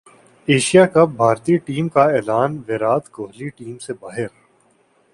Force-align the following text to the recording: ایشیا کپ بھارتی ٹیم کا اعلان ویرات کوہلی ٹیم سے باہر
ایشیا 0.47 0.85
کپ 0.85 1.09
بھارتی 1.17 1.57
ٹیم 1.65 1.87
کا 1.89 2.03
اعلان 2.11 2.57
ویرات 2.67 3.09
کوہلی 3.09 3.49
ٹیم 3.49 3.77
سے 3.77 3.93
باہر 3.93 4.27